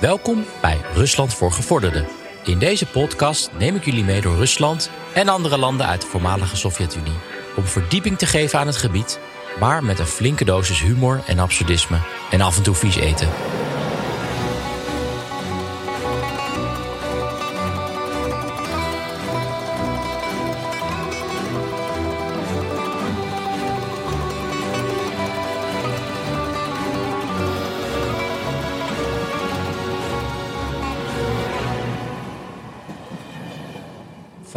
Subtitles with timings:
[0.00, 2.06] Welkom bij Rusland voor Gevorderden.
[2.44, 6.56] In deze podcast neem ik jullie mee door Rusland en andere landen uit de voormalige
[6.56, 7.18] Sovjet-Unie.
[7.56, 9.18] Om verdieping te geven aan het gebied,
[9.58, 11.98] maar met een flinke dosis humor en absurdisme.
[12.30, 13.28] En af en toe vies eten.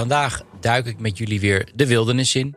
[0.04, 2.56] Vandaag duik ik met jullie weer de wildernis in.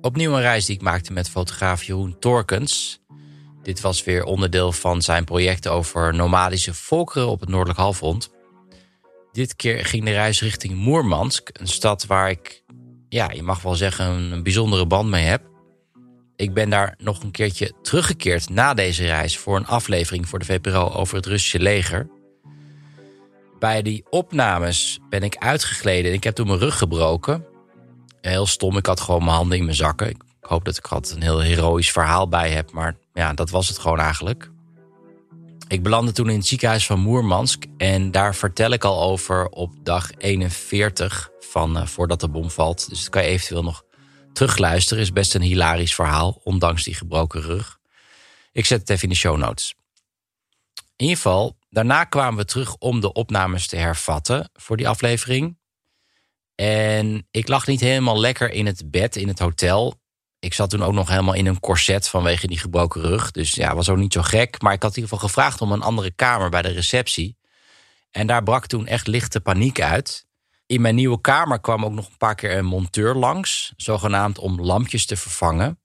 [0.00, 3.00] Opnieuw een reis die ik maakte met fotograaf Jeroen Torkens.
[3.62, 8.30] Dit was weer onderdeel van zijn project over nomadische volkeren op het Noordelijk Halfrond.
[9.32, 12.62] Dit keer ging de reis richting Moermansk, een stad waar ik,
[13.08, 15.42] ja, je mag wel zeggen, een bijzondere band mee heb.
[16.36, 20.44] Ik ben daar nog een keertje teruggekeerd na deze reis voor een aflevering voor de
[20.44, 22.19] VPRO over het Russische leger.
[23.60, 27.44] Bij die opnames ben ik uitgegleden en ik heb toen mijn rug gebroken.
[28.20, 30.08] Heel stom, ik had gewoon mijn handen in mijn zakken.
[30.08, 33.68] Ik hoop dat ik had een heel heroïsch verhaal bij heb, maar ja, dat was
[33.68, 34.50] het gewoon eigenlijk.
[35.68, 39.74] Ik belandde toen in het ziekenhuis van Moermansk en daar vertel ik al over op
[39.82, 42.88] dag 41 van uh, voordat de bom valt.
[42.88, 43.82] Dus dat kan je eventueel nog
[44.32, 45.02] terugluisteren.
[45.02, 47.78] Is best een hilarisch verhaal, ondanks die gebroken rug.
[48.52, 49.74] Ik zet het even in de show notes.
[50.74, 55.58] In ieder geval, daarna kwamen we terug om de opnames te hervatten voor die aflevering.
[56.54, 60.00] En ik lag niet helemaal lekker in het bed in het hotel.
[60.38, 63.30] Ik zat toen ook nog helemaal in een corset vanwege die gebroken rug.
[63.30, 64.62] Dus ja, was ook niet zo gek.
[64.62, 67.38] Maar ik had in ieder geval gevraagd om een andere kamer bij de receptie.
[68.10, 70.26] En daar brak toen echt lichte paniek uit.
[70.66, 73.72] In mijn nieuwe kamer kwam ook nog een paar keer een monteur langs.
[73.76, 75.79] Zogenaamd om lampjes te vervangen.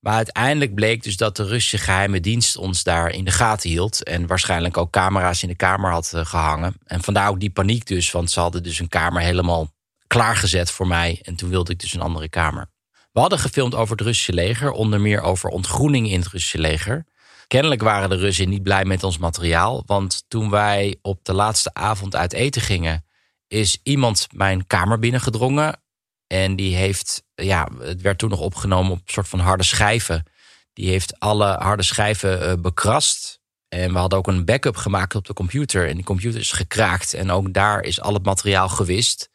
[0.00, 4.02] Maar uiteindelijk bleek dus dat de Russische geheime dienst ons daar in de gaten hield.
[4.02, 6.74] En waarschijnlijk ook camera's in de kamer had eh, gehangen.
[6.84, 9.72] En vandaar ook die paniek dus, want ze hadden dus een kamer helemaal
[10.06, 11.18] klaargezet voor mij.
[11.22, 12.70] En toen wilde ik dus een andere kamer.
[13.12, 17.06] We hadden gefilmd over het Russische leger, onder meer over ontgroening in het Russische leger.
[17.46, 21.74] Kennelijk waren de Russen niet blij met ons materiaal, want toen wij op de laatste
[21.74, 23.04] avond uit eten gingen,
[23.48, 25.82] is iemand mijn kamer binnengedrongen.
[26.26, 30.24] En die heeft, ja, het werd toen nog opgenomen op een soort van harde schijven.
[30.72, 33.40] Die heeft alle harde schijven uh, bekrast.
[33.68, 35.88] En we hadden ook een backup gemaakt op de computer.
[35.88, 37.14] En die computer is gekraakt.
[37.14, 39.30] En ook daar is al het materiaal gewist.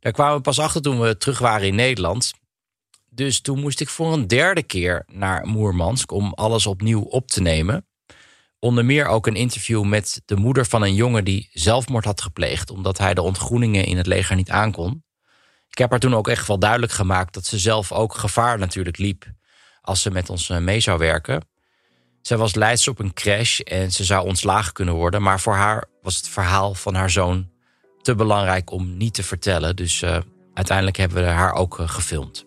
[0.00, 2.32] Daar kwamen we pas achter toen we terug waren in Nederland.
[3.10, 7.40] Dus toen moest ik voor een derde keer naar Moermansk om alles opnieuw op te
[7.40, 7.86] nemen.
[8.58, 12.70] Onder meer ook een interview met de moeder van een jongen die zelfmoord had gepleegd,
[12.70, 15.04] omdat hij de ontgroeningen in het leger niet aankon.
[15.80, 19.24] Heb haar toen ook echt wel duidelijk gemaakt dat ze zelf ook gevaar natuurlijk liep
[19.80, 21.48] als ze met ons eh, mee zou werken.
[22.22, 25.84] Zij was leidster op een crash en ze zou ontslagen kunnen worden, maar voor haar
[26.02, 27.50] was het verhaal van haar zoon
[28.02, 29.76] te belangrijk om niet te vertellen.
[29.76, 30.18] Dus uh,
[30.54, 32.44] uiteindelijk hebben we haar ook uh, gefilmd.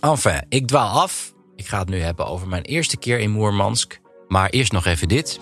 [0.00, 1.32] Enfin, ik dwaal af.
[1.56, 4.00] Ik ga het nu hebben over mijn eerste keer in Moermansk.
[4.26, 5.40] Maar eerst nog even dit.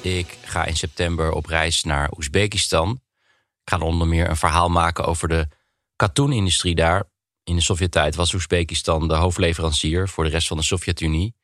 [0.00, 3.00] Ik ga in september op reis naar Oezbekistan.
[3.64, 5.48] Ik ga onder meer een verhaal maken over de
[5.96, 7.04] katoenindustrie daar.
[7.44, 11.34] In de Sovjet-tijd was Oezbekistan de hoofdleverancier voor de rest van de Sovjet-Unie.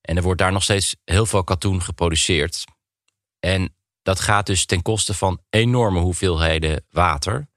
[0.00, 2.64] En er wordt daar nog steeds heel veel katoen geproduceerd.
[3.38, 7.48] En dat gaat dus ten koste van enorme hoeveelheden water.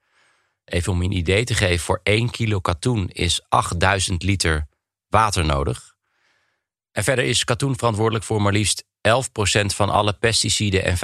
[0.64, 4.68] Even om je een idee te geven, voor 1 kilo katoen is 8000 liter
[5.08, 5.94] water nodig.
[6.92, 8.86] En verder is katoen verantwoordelijk voor maar liefst 11%
[9.66, 10.98] van alle pesticiden en 25%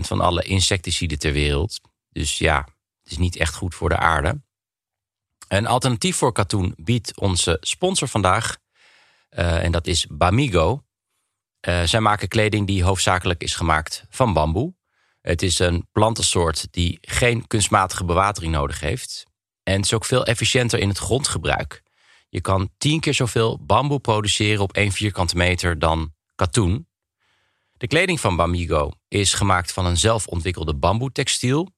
[0.00, 1.80] van alle insecticiden ter wereld.
[2.16, 2.58] Dus ja,
[3.02, 4.42] het is niet echt goed voor de aarde.
[5.48, 8.56] Een alternatief voor katoen biedt onze sponsor vandaag.
[9.30, 10.84] Uh, en dat is Bamigo.
[11.68, 14.74] Uh, zij maken kleding die hoofdzakelijk is gemaakt van bamboe.
[15.20, 19.24] Het is een plantensoort die geen kunstmatige bewatering nodig heeft.
[19.62, 21.82] En het is ook veel efficiënter in het grondgebruik.
[22.28, 26.88] Je kan tien keer zoveel bamboe produceren op één vierkante meter dan katoen.
[27.72, 31.74] De kleding van Bamigo is gemaakt van een zelfontwikkelde bamboetextiel.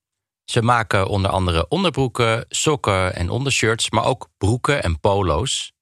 [0.50, 5.72] Ze maken onder andere onderbroeken, sokken en ondershirts, maar ook broeken en polo's.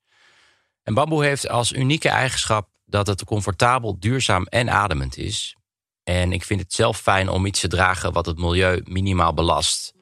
[0.82, 5.56] En bamboe heeft als unieke eigenschap dat het comfortabel, duurzaam en ademend is.
[6.04, 9.92] En ik vind het zelf fijn om iets te dragen wat het milieu minimaal belast.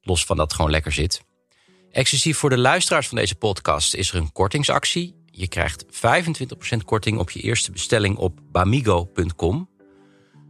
[0.00, 1.24] Los van dat het gewoon lekker zit.
[1.90, 5.22] Exclusief voor de luisteraars van deze podcast is er een kortingsactie.
[5.26, 5.88] Je krijgt 25%
[6.84, 9.70] korting op je eerste bestelling op bamigo.com.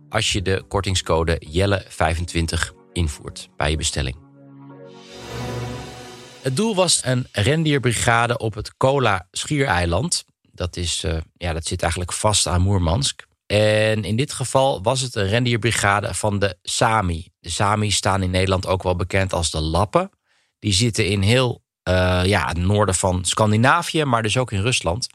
[0.09, 4.17] Als je de kortingscode Jelle25 invoert bij je bestelling.
[6.43, 10.25] Het doel was een rendierbrigade op het Kola Schiereiland.
[10.52, 13.26] Dat, is, uh, ja, dat zit eigenlijk vast aan Moermansk.
[13.46, 17.29] En in dit geval was het een rendierbrigade van de Sami.
[17.41, 20.11] De Sami staan in Nederland ook wel bekend als de Lappen.
[20.58, 25.06] Die zitten in heel uh, ja, het noorden van Scandinavië, maar dus ook in Rusland.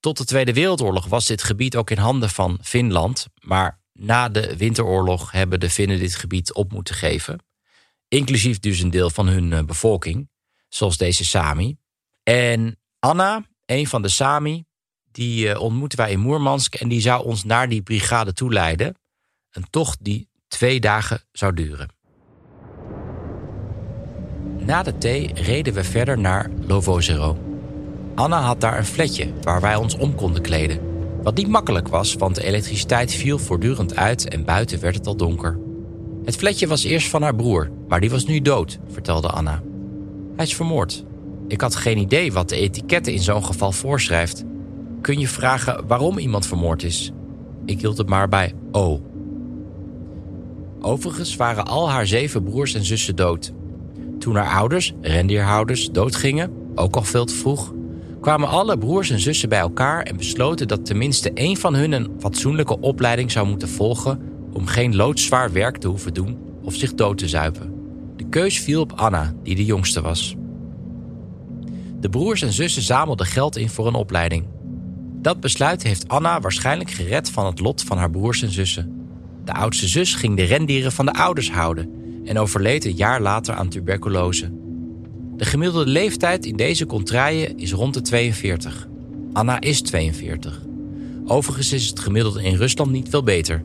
[0.00, 3.26] Tot de Tweede Wereldoorlog was dit gebied ook in handen van Finland.
[3.40, 7.38] Maar na de Winteroorlog hebben de Finnen dit gebied op moeten geven.
[8.08, 10.30] Inclusief dus een deel van hun eh, bevolking,
[10.68, 11.76] zoals deze Sami.
[12.22, 14.64] En Anna, een van de Sami,
[15.10, 18.94] die uh, ontmoeten wij in Moermansk en die zou ons naar die brigade toeleiden.
[19.50, 21.88] Een tocht die twee dagen zou duren.
[24.58, 27.38] Na de thee reden we verder naar Lovozero.
[28.14, 30.87] Anna had daar een fletje waar wij ons om konden kleden.
[31.22, 35.16] Wat niet makkelijk was, want de elektriciteit viel voortdurend uit en buiten werd het al
[35.16, 35.58] donker.
[36.24, 39.62] Het fletje was eerst van haar broer, maar die was nu dood, vertelde Anna.
[40.36, 41.04] Hij is vermoord.
[41.48, 44.44] Ik had geen idee wat de etiketten in zo'n geval voorschrijft.
[45.00, 47.12] Kun je vragen waarom iemand vermoord is?
[47.64, 49.00] Ik hield het maar bij O.
[50.80, 53.52] Overigens waren al haar zeven broers en zussen dood.
[54.18, 57.72] Toen haar ouders, rendierhouders, doodgingen, ook al veel te vroeg,
[58.28, 62.10] kwamen alle broers en zussen bij elkaar en besloten dat tenminste één van hun een
[62.18, 64.20] fatsoenlijke opleiding zou moeten volgen
[64.52, 67.74] om geen loodzwaar werk te hoeven doen of zich dood te zuipen.
[68.16, 70.36] De keus viel op Anna, die de jongste was.
[72.00, 74.46] De broers en zussen zamelden geld in voor een opleiding.
[75.20, 79.08] Dat besluit heeft Anna waarschijnlijk gered van het lot van haar broers en zussen.
[79.44, 81.90] De oudste zus ging de rendieren van de ouders houden
[82.24, 84.50] en overleed een jaar later aan tuberculose.
[85.38, 88.88] De gemiddelde leeftijd in deze contraien is rond de 42.
[89.32, 90.60] Anna is 42.
[91.26, 93.64] Overigens is het gemiddelde in Rusland niet veel beter.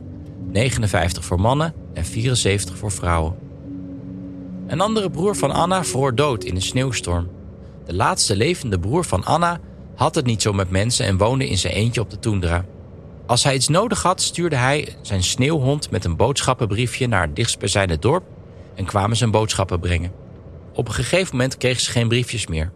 [0.50, 3.34] 59 voor mannen en 74 voor vrouwen.
[4.66, 7.28] Een andere broer van Anna vroor dood in een sneeuwstorm.
[7.86, 9.60] De laatste levende broer van Anna
[9.94, 12.64] had het niet zo met mensen en woonde in zijn eentje op de toendra.
[13.26, 17.98] Als hij iets nodig had, stuurde hij zijn sneeuwhond met een boodschappenbriefje naar het dichtstbijzijnde
[17.98, 18.24] dorp
[18.74, 20.23] en kwamen zijn boodschappen brengen.
[20.74, 22.72] Op een gegeven moment kreeg ze geen briefjes meer.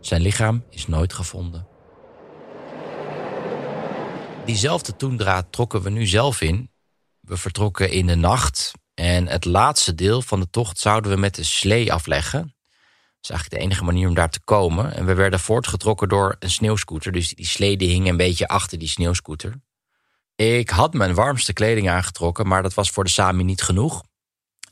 [0.00, 1.66] Zijn lichaam is nooit gevonden.
[4.44, 6.70] Diezelfde toendra trokken we nu zelf in.
[7.20, 11.34] We vertrokken in de nacht en het laatste deel van de tocht zouden we met
[11.34, 12.40] de slee afleggen.
[12.40, 14.94] Dat is eigenlijk de enige manier om daar te komen.
[14.94, 17.12] En we werden voortgetrokken door een sneeuwscooter.
[17.12, 19.54] Dus die slee hing een beetje achter die sneeuwscooter.
[20.34, 24.02] Ik had mijn warmste kleding aangetrokken, maar dat was voor de Sami niet genoeg.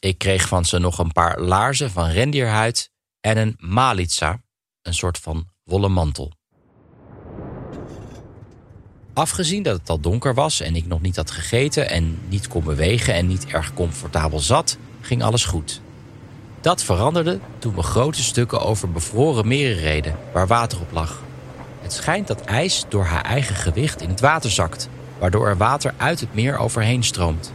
[0.01, 4.43] Ik kreeg van ze nog een paar laarzen van rendierhuid en een malitsa,
[4.83, 6.33] een soort van wollen mantel.
[9.13, 12.65] Afgezien dat het al donker was en ik nog niet had gegeten en niet kon
[12.65, 15.81] bewegen en niet erg comfortabel zat, ging alles goed.
[16.61, 21.23] Dat veranderde toen we grote stukken over bevroren meren reden waar water op lag.
[21.81, 24.89] Het schijnt dat ijs door haar eigen gewicht in het water zakt,
[25.19, 27.53] waardoor er water uit het meer overheen stroomt.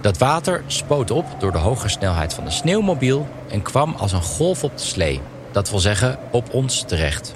[0.00, 4.22] Dat water spoot op door de hoge snelheid van de sneeuwmobiel en kwam als een
[4.22, 5.20] golf op de slee.
[5.52, 7.34] Dat wil zeggen op ons terecht.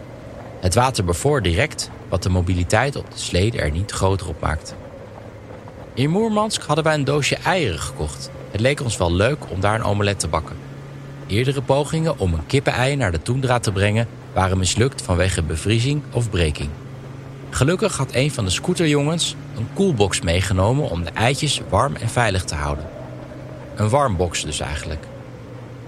[0.61, 4.73] Het water bevoor direct, wat de mobiliteit op de slee er niet groter op maakte.
[5.95, 8.31] In Moermansk hadden wij een doosje eieren gekocht.
[8.51, 10.57] Het leek ons wel leuk om daar een omelet te bakken.
[11.27, 16.31] Eerdere pogingen om een kippenei naar de toendra te brengen waren mislukt vanwege bevriezing of
[16.31, 16.69] breking.
[17.55, 22.45] Gelukkig had een van de scooterjongens een koelbox meegenomen om de eitjes warm en veilig
[22.45, 22.89] te houden.
[23.75, 25.07] Een warmbox dus eigenlijk.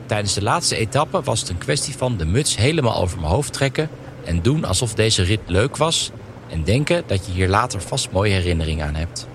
[0.06, 3.52] Tijdens de laatste etappe was het een kwestie van de muts helemaal over mijn hoofd
[3.52, 3.88] trekken
[4.24, 6.10] en doen alsof deze rit leuk was
[6.48, 9.26] en denken dat je hier later vast mooie herinneringen aan hebt.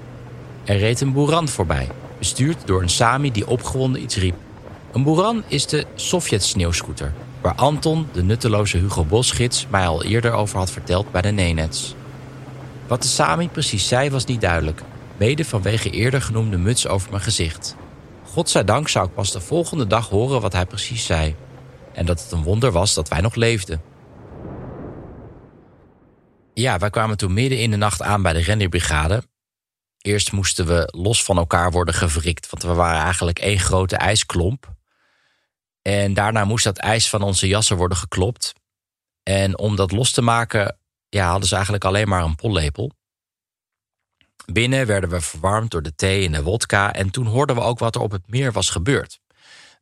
[0.63, 4.35] Er reed een boeran voorbij, bestuurd door een Sami die opgewonden iets riep.
[4.91, 10.57] Een boeran is de Sovjet-sneeuwscooter, waar Anton, de nutteloze Hugo Bos-gids, mij al eerder over
[10.57, 11.95] had verteld bij de Nenets.
[12.89, 14.81] Wat de Sami precies zei was niet duidelijk,
[15.17, 17.75] mede vanwege eerder genoemde muts over mijn gezicht.
[18.23, 21.35] Godzijdank zou ik pas de volgende dag horen wat hij precies zei.
[21.93, 23.81] En dat het een wonder was dat wij nog leefden.
[26.53, 29.23] Ja, wij kwamen toen midden in de nacht aan bij de renderbrigade.
[29.97, 34.73] Eerst moesten we los van elkaar worden gewrikt, want we waren eigenlijk één grote ijsklomp.
[35.81, 38.53] En daarna moest dat ijs van onze jassen worden geklopt.
[39.23, 40.78] En om dat los te maken,
[41.09, 42.91] ja, hadden ze eigenlijk alleen maar een pollepel.
[44.45, 46.93] Binnen werden we verwarmd door de thee en de wodka.
[46.93, 49.19] En toen hoorden we ook wat er op het meer was gebeurd.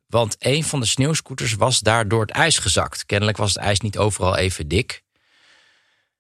[0.07, 3.05] Want een van de sneeuwscooters was daar door het ijs gezakt.
[3.05, 5.03] Kennelijk was het ijs niet overal even dik.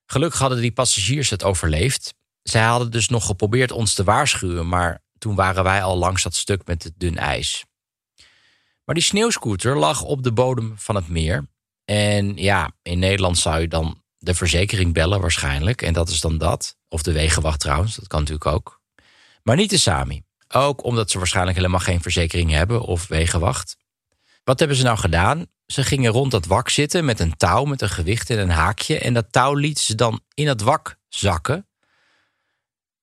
[0.05, 2.13] Gelukkig hadden die passagiers het overleefd.
[2.43, 6.35] Zij hadden dus nog geprobeerd ons te waarschuwen, maar toen waren wij al langs dat
[6.35, 7.65] stuk met het dun ijs.
[8.83, 11.47] Maar die sneeuwscooter lag op de bodem van het meer.
[11.85, 15.81] En ja, in Nederland zou je dan de verzekering bellen waarschijnlijk.
[15.81, 16.77] En dat is dan dat.
[16.89, 18.81] Of de wegenwacht trouwens, dat kan natuurlijk ook.
[19.43, 20.23] Maar niet de Sami.
[20.47, 23.77] Ook omdat ze waarschijnlijk helemaal geen verzekering hebben of wegenwacht.
[24.43, 25.45] Wat hebben ze nou gedaan?
[25.65, 28.99] Ze gingen rond dat wak zitten met een touw met een gewicht en een haakje.
[28.99, 31.67] En dat touw liet ze dan in dat wak zakken.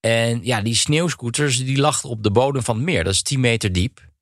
[0.01, 3.05] En ja, die sneeuwscooters die lag op de bodem van het meer.
[3.05, 4.13] Dat is 10 meter diep.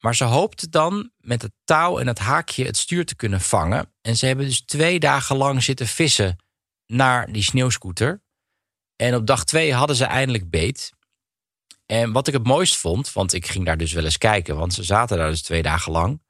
[0.00, 3.92] Maar ze hoopten dan met het touw en het haakje het stuur te kunnen vangen.
[4.00, 6.36] En ze hebben dus twee dagen lang zitten vissen
[6.86, 8.22] naar die sneeuwscooter.
[8.96, 10.92] En op dag twee hadden ze eindelijk beet.
[11.86, 14.74] En wat ik het mooist vond, want ik ging daar dus wel eens kijken, want
[14.74, 16.22] ze zaten daar dus twee dagen lang,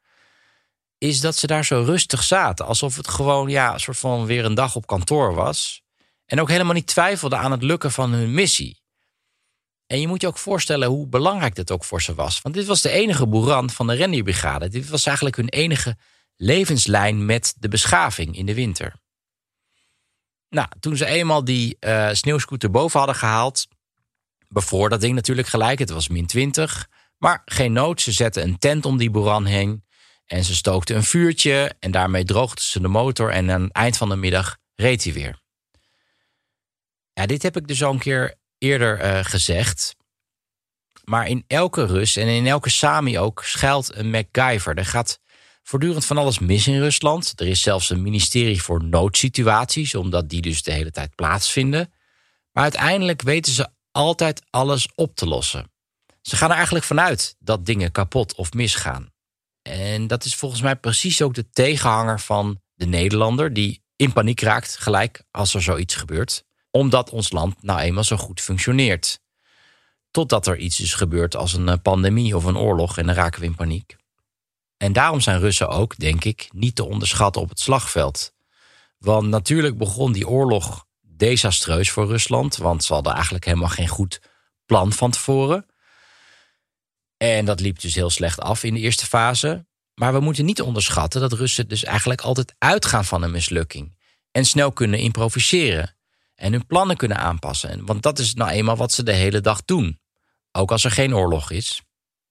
[0.99, 2.67] is dat ze daar zo rustig zaten.
[2.67, 5.83] Alsof het gewoon ja, een soort van weer een dag op kantoor was.
[6.27, 8.80] En ook helemaal niet twijfelden aan het lukken van hun missie.
[9.91, 12.43] En je moet je ook voorstellen hoe belangrijk dit ook voor ze was.
[12.43, 14.69] Want dit was de enige boeran van de rendierbrigade.
[14.69, 15.97] Dit was eigenlijk hun enige
[16.37, 18.95] levenslijn met de beschaving in de winter.
[20.49, 23.67] Nou, toen ze eenmaal die uh, sneeuwscooter boven hadden gehaald,
[24.49, 25.79] bevoor dat ding natuurlijk gelijk.
[25.79, 26.89] Het was min 20.
[27.19, 29.85] Maar geen nood, ze zetten een tent om die boeran heen.
[30.27, 33.31] En ze stookten een vuurtje en daarmee droogden ze de motor.
[33.31, 35.41] En aan het eind van de middag reed hij weer.
[37.13, 39.97] Ja, dit heb ik dus al een keer eerder uh, gezegd.
[41.05, 44.79] Maar in elke Rus en in elke Sami ook schuilt een MacGyver.
[44.79, 45.21] Er gaat
[45.63, 47.33] voortdurend van alles mis in Rusland.
[47.41, 51.93] Er is zelfs een ministerie voor noodsituaties, omdat die dus de hele tijd plaatsvinden.
[52.53, 55.71] Maar uiteindelijk weten ze altijd alles op te lossen.
[56.23, 59.13] Ze gaan er eigenlijk vanuit dat dingen kapot of misgaan.
[59.63, 64.41] En dat is volgens mij precies ook de tegenhanger van de Nederlander, die in paniek
[64.41, 69.21] raakt gelijk als er zoiets gebeurt omdat ons land nou eenmaal zo goed functioneert.
[70.11, 73.41] Totdat er iets is gebeurd als een eh, pandemie of een oorlog en dan raken
[73.41, 73.97] we in paniek.
[74.77, 78.33] En daarom zijn Russen ook, denk ik, niet te onderschatten op het slagveld.
[78.99, 84.21] Want natuurlijk begon die oorlog desastreus voor Rusland, want ze hadden eigenlijk helemaal geen goed
[84.67, 85.67] plan van tevoren.
[87.17, 89.67] En dat liep dus heel slecht af in de eerste fase.
[89.95, 93.97] Maar we moeten niet onderschatten dat Russen dus eigenlijk altijd uitgaan van een mislukking
[94.31, 95.95] en snel kunnen improviseren
[96.41, 97.87] en hun plannen kunnen aanpassen.
[97.87, 99.99] Want dat is nou eenmaal wat ze de hele dag doen.
[100.53, 101.83] Ook als er geen oorlog is.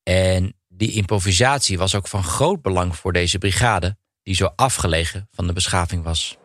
[0.04, 5.48] En die improvisatie was ook van groot belang voor deze brigade, die zo afgelegen van
[5.48, 6.38] de beschaving was.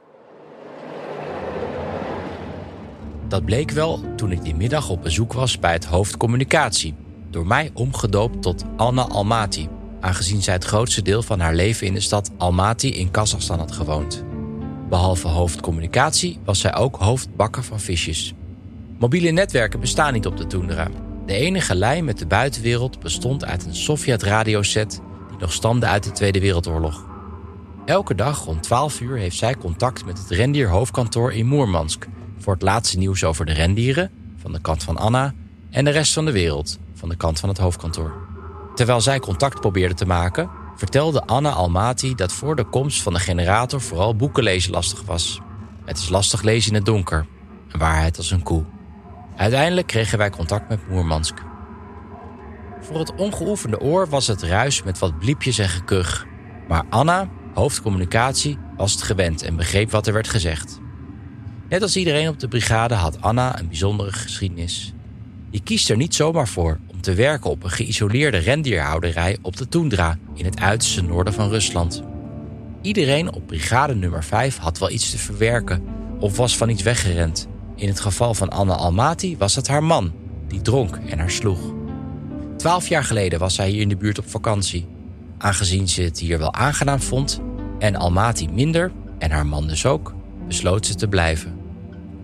[3.28, 6.94] Dat bleek wel toen ik die middag op bezoek was bij het hoofd communicatie,
[7.30, 9.68] door mij omgedoopt tot Anna Almaty,
[10.00, 13.73] aangezien zij het grootste deel van haar leven in de stad Almaty in Kazachstan had
[13.73, 14.33] gewoond.
[14.94, 18.34] Behalve hoofdcommunicatie was zij ook hoofdbakker van visjes.
[18.98, 20.88] Mobiele netwerken bestaan niet op de Toendra.
[21.26, 26.12] De enige lijn met de buitenwereld bestond uit een Sovjet-radioset die nog stamde uit de
[26.12, 27.06] Tweede Wereldoorlog.
[27.84, 32.06] Elke dag rond 12 uur heeft zij contact met het rendierhoofdkantoor in Moermansk
[32.38, 35.34] voor het laatste nieuws over de rendieren van de kant van Anna
[35.70, 38.12] en de rest van de wereld van de kant van het hoofdkantoor.
[38.74, 43.18] Terwijl zij contact probeerde te maken, vertelde Anna Almaty dat voor de komst van de
[43.18, 45.40] generator vooral boeken lezen lastig was.
[45.84, 47.26] Het is lastig lezen in het donker,
[47.68, 48.64] een waarheid als een koe.
[49.36, 51.42] Uiteindelijk kregen wij contact met Moermansk.
[52.80, 56.26] Voor het ongeoefende oor was het ruis met wat bliepjes en gekuch.
[56.68, 60.80] Maar Anna, hoofdcommunicatie, was het gewend en begreep wat er werd gezegd.
[61.68, 64.92] Net als iedereen op de brigade had Anna een bijzondere geschiedenis.
[65.50, 70.18] Je kiest er niet zomaar voor te werken op een geïsoleerde rendierhouderij op de Toendra
[70.34, 72.02] in het uiterste noorden van Rusland.
[72.82, 75.82] Iedereen op brigade nummer 5 had wel iets te verwerken
[76.18, 77.49] of was van iets weggerend.
[77.76, 80.12] In het geval van Anna Almaty was het haar man,
[80.46, 81.73] die dronk en haar sloeg.
[82.56, 84.87] Twaalf jaar geleden was zij hier in de buurt op vakantie.
[85.38, 87.40] Aangezien ze het hier wel aangenaam vond
[87.78, 90.14] en Almaty minder, en haar man dus ook,
[90.46, 91.58] besloot ze te blijven.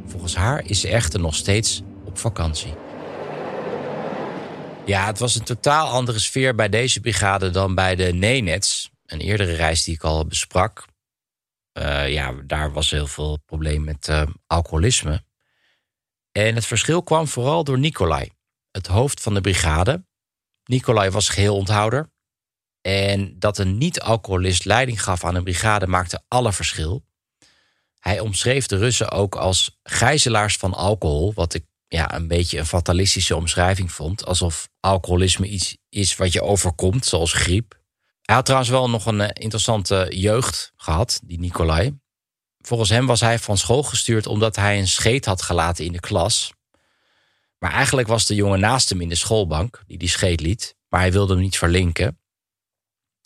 [0.07, 2.75] Volgens haar is ze echter nog steeds op vakantie.
[4.91, 8.91] Ja, het was een totaal andere sfeer bij deze brigade dan bij de Nenets.
[9.07, 10.85] Een eerdere reis die ik al besprak.
[11.79, 15.25] Uh, ja, daar was heel veel probleem met uh, alcoholisme.
[16.33, 18.31] En het verschil kwam vooral door Nicolai,
[18.71, 20.05] het hoofd van de brigade.
[20.65, 22.11] Nicolai was geheel onthouder.
[22.81, 27.05] En dat een niet-alcoholist leiding gaf aan een brigade maakte alle verschil.
[27.99, 32.67] Hij omschreef de Russen ook als gijzelaars van alcohol, wat ik ja, een beetje een
[32.67, 34.27] fatalistische omschrijving vond.
[34.27, 37.81] Alsof alcoholisme iets is wat je overkomt, zoals griep.
[38.23, 41.99] Hij had trouwens wel nog een eh, interessante jeugd gehad, die Nicolai.
[42.59, 46.01] Volgens hem was hij van school gestuurd omdat hij een scheet had gelaten in de
[46.01, 46.53] klas.
[47.59, 51.01] Maar eigenlijk was de jongen naast hem in de schoolbank die die scheet liet, maar
[51.01, 52.19] hij wilde hem niet verlinken.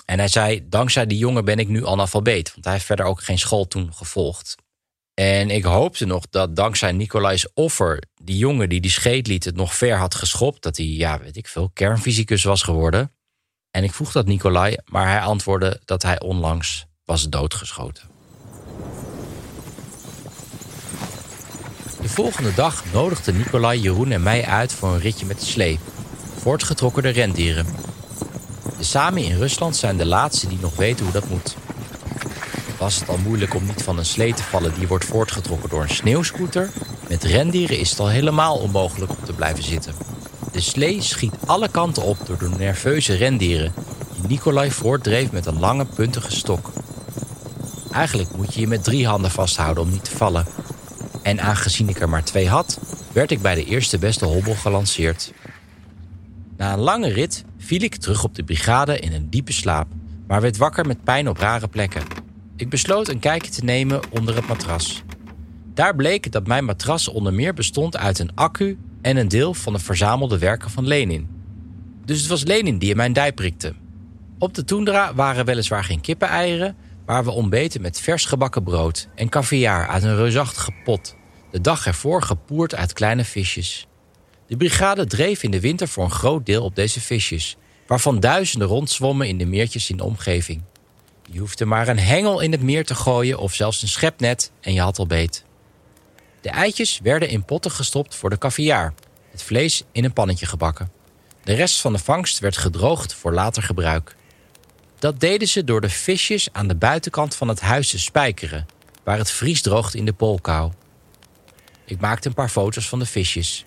[0.05, 3.23] En hij zei: Dankzij die jongen ben ik nu analfabeet, want hij heeft verder ook
[3.23, 4.57] geen school toen gevolgd.
[5.15, 9.57] En ik hoopte nog dat dankzij Nicolai's offer, die jongen die die scheet liet, het
[9.57, 10.63] nog ver had geschopt.
[10.63, 13.13] Dat hij, ja, weet ik veel, kernfysicus was geworden.
[13.71, 18.09] En ik vroeg dat Nicolai, maar hij antwoordde dat hij onlangs was doodgeschoten.
[22.01, 25.79] De volgende dag nodigde Nicolai Jeroen en mij uit voor een ritje met de slee.
[26.39, 27.67] Voortgetrokken de rendieren.
[28.79, 31.57] De Sami in Rusland zijn de laatste die nog weten hoe dat moet.
[32.85, 35.83] Was het al moeilijk om niet van een slee te vallen die wordt voortgetrokken door
[35.83, 36.71] een sneeuwscooter?
[37.09, 39.95] Met rendieren is het al helemaal onmogelijk om te blijven zitten.
[40.53, 43.73] De slee schiet alle kanten op door de nerveuze rendieren
[44.15, 46.73] die Nikolai voortdreef met een lange puntige stok.
[47.93, 50.47] Eigenlijk moet je je met drie handen vasthouden om niet te vallen.
[51.23, 52.79] En aangezien ik er maar twee had,
[53.13, 55.33] werd ik bij de eerste beste hobbel gelanceerd.
[56.57, 59.87] Na een lange rit viel ik terug op de brigade in een diepe slaap,
[60.27, 62.24] maar werd wakker met pijn op rare plekken.
[62.57, 65.03] Ik besloot een kijkje te nemen onder het matras.
[65.75, 69.73] Daar bleek dat mijn matras onder meer bestond uit een accu en een deel van
[69.73, 71.29] de verzamelde werken van Lenin.
[72.05, 73.75] Dus het was Lenin die in mijn dij prikte.
[74.39, 79.29] Op de toendra waren weliswaar geen kippeneieren, maar we ontbeten met vers gebakken brood en
[79.29, 81.17] caviar uit een reusachtige pot,
[81.51, 83.87] de dag ervoor gepoerd uit kleine visjes.
[84.47, 87.57] De brigade dreef in de winter voor een groot deel op deze visjes,
[87.87, 90.63] waarvan duizenden rondzwommen in de meertjes in de omgeving.
[91.31, 94.73] Je hoefde maar een hengel in het meer te gooien of zelfs een schepnet en
[94.73, 95.45] je had al beet.
[96.41, 98.95] De eitjes werden in potten gestopt voor de caviar,
[99.31, 100.91] het vlees in een pannetje gebakken.
[101.45, 104.17] De rest van de vangst werd gedroogd voor later gebruik.
[104.99, 108.67] Dat deden ze door de visjes aan de buitenkant van het huis te spijkeren,
[109.05, 110.73] waar het vries droogt in de poolkou.
[111.85, 113.65] Ik maakte een paar foto's van de visjes.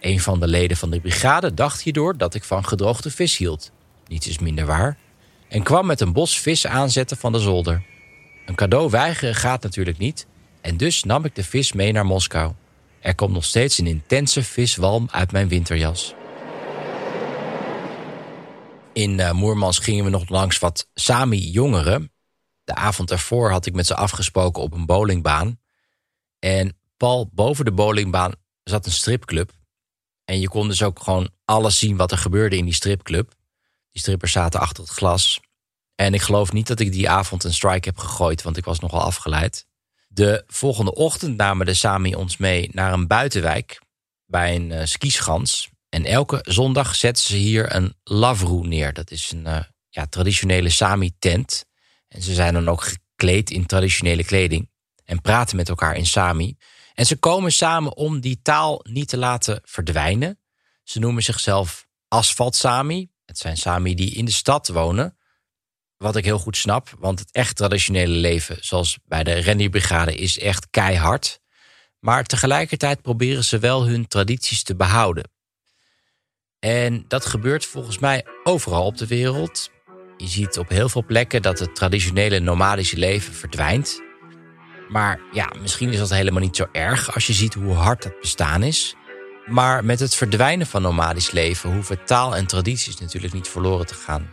[0.00, 3.70] Een van de leden van de brigade dacht hierdoor dat ik van gedroogde vis hield.
[4.06, 4.98] Niets is minder waar.
[5.50, 7.82] En kwam met een bos vis aanzetten van de zolder.
[8.46, 10.26] Een cadeau weigeren gaat natuurlijk niet.
[10.60, 12.52] En dus nam ik de vis mee naar Moskou.
[13.00, 16.14] Er komt nog steeds een intense viswalm uit mijn winterjas.
[18.92, 22.12] In uh, Moermans gingen we nog langs wat Sami-jongeren.
[22.64, 25.60] De avond ervoor had ik met ze afgesproken op een bowlingbaan.
[26.38, 28.32] En pal boven de bowlingbaan
[28.64, 29.52] zat een stripclub.
[30.24, 33.38] En je kon dus ook gewoon alles zien wat er gebeurde in die stripclub.
[33.90, 35.40] Die strippers zaten achter het glas.
[35.94, 38.78] En ik geloof niet dat ik die avond een strike heb gegooid, want ik was
[38.78, 39.66] nogal afgeleid.
[40.08, 43.80] De volgende ochtend namen de Sami ons mee naar een buitenwijk
[44.26, 45.42] bij een uh.
[45.88, 48.92] En elke zondag zetten ze hier een lavroe neer.
[48.92, 51.64] Dat is een uh, ja, traditionele Sami-tent.
[52.08, 54.70] En ze zijn dan ook gekleed in traditionele kleding.
[55.04, 56.56] En praten met elkaar in Sami.
[56.94, 60.38] En ze komen samen om die taal niet te laten verdwijnen.
[60.82, 63.09] Ze noemen zichzelf Asfalt Sami.
[63.30, 65.16] Het zijn Sami die in de stad wonen.
[65.96, 70.38] Wat ik heel goed snap, want het echt traditionele leven, zoals bij de rendierbrigade, is
[70.38, 71.40] echt keihard.
[71.98, 75.30] Maar tegelijkertijd proberen ze wel hun tradities te behouden.
[76.58, 79.70] En dat gebeurt volgens mij overal op de wereld.
[80.16, 84.00] Je ziet op heel veel plekken dat het traditionele nomadische leven verdwijnt.
[84.88, 88.20] Maar ja, misschien is dat helemaal niet zo erg als je ziet hoe hard dat
[88.20, 88.94] bestaan is.
[89.50, 93.94] Maar met het verdwijnen van nomadisch leven hoeven taal en tradities natuurlijk niet verloren te
[93.94, 94.32] gaan.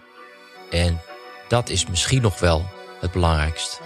[0.70, 1.02] En
[1.48, 3.82] dat is misschien nog wel het belangrijkst.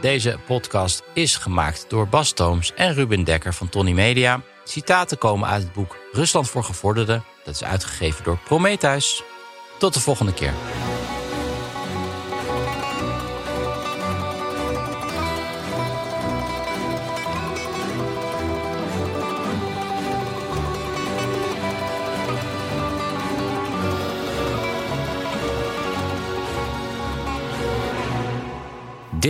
[0.00, 4.40] Deze podcast is gemaakt door Bas Tooms en Ruben Dekker van Tony Media.
[4.64, 7.24] Citaten komen uit het boek Rusland voor Gevorderden.
[7.44, 9.22] Dat is uitgegeven door Prometheus.
[9.78, 10.52] Tot de volgende keer.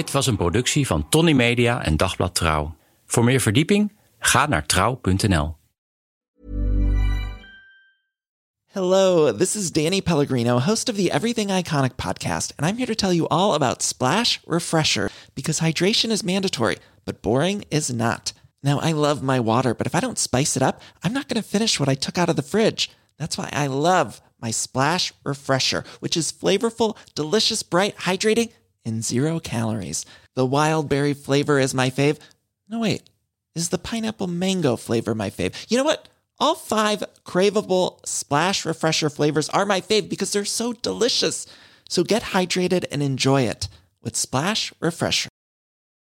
[0.00, 2.74] Dit was een productie van Tony Media en Dagblad Trouw.
[3.06, 5.56] Voor meer verdieping ga naar trouw.nl.
[8.66, 12.94] Hello, this is Danny Pellegrino, host of the Everything Iconic podcast, and I'm here to
[12.94, 18.32] tell you all about Splash Refresher because hydration is mandatory, but boring is not.
[18.62, 21.42] Now, I love my water, but if I don't spice it up, I'm not going
[21.42, 22.90] to finish what I took out of the fridge.
[23.18, 28.50] That's why I love my Splash Refresher, which is flavorful, delicious, bright, hydrating,
[28.84, 30.04] and zero calories.
[30.34, 32.18] The wild berry flavor is my fave.
[32.68, 33.02] No, wait,
[33.54, 35.54] is the pineapple mango flavor my fave?
[35.68, 36.08] You know what?
[36.38, 41.46] All five craveable Splash Refresher flavors are my fave because they're so delicious.
[41.88, 43.68] So get hydrated and enjoy it
[44.02, 45.29] with Splash Refresher.